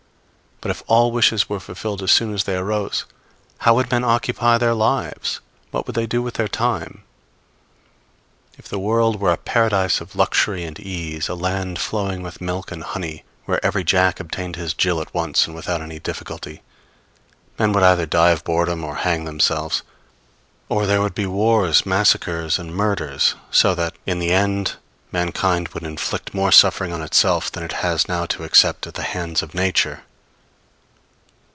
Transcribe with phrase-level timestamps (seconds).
[0.63, 3.05] But if all wishes were fulfilled as soon as they arose,
[3.57, 5.39] how would men occupy their lives?
[5.71, 7.01] what would they do with their time?
[8.59, 12.71] If the world were a paradise of luxury and ease, a land flowing with milk
[12.71, 16.61] and honey, where every Jack obtained his Jill at once and without any difficulty,
[17.57, 19.81] men would either die of boredom or hang themselves;
[20.69, 24.73] or there would be wars, massacres, and murders; so that in the end
[25.11, 29.01] mankind would inflict more suffering on itself than it has now to accept at the
[29.01, 30.03] hands of Nature.